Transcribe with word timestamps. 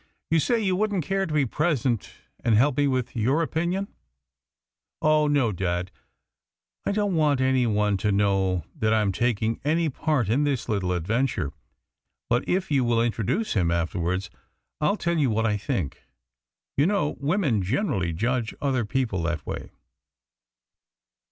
You 0.31 0.39
say 0.39 0.59
you 0.59 0.75
wouldn't 0.75 1.05
care 1.05 1.27
to 1.27 1.31
be 1.35 1.45
present 1.45 2.11
and 2.43 2.55
help 2.55 2.77
me 2.77 2.87
with 2.87 3.15
your 3.15 3.43
opinion?" 3.43 3.87
"Oh 4.99 5.27
no, 5.27 5.51
Dad. 5.51 5.91
I 6.87 6.91
don't 6.91 7.13
want 7.15 7.39
any 7.39 7.67
one 7.67 7.97
to 7.97 8.11
know 8.11 8.63
that 8.73 8.93
I 8.93 9.01
am 9.01 9.11
taking 9.11 9.61
any 9.63 9.89
part 9.89 10.27
in 10.27 10.43
this 10.43 10.67
little 10.67 10.91
adventure. 10.93 11.53
But 12.31 12.49
if 12.49 12.71
you 12.71 12.83
will 12.83 12.99
introduce 13.03 13.53
him 13.53 13.69
afterwards, 13.69 14.31
I'll 14.79 14.97
tell 14.97 15.19
you 15.19 15.29
what 15.29 15.45
I 15.45 15.55
think. 15.55 16.01
You 16.77 16.87
know, 16.87 17.15
women 17.19 17.61
generally 17.61 18.11
judge 18.11 18.55
other 18.59 18.85
people 18.85 19.21
that 19.21 19.45
way." 19.45 19.69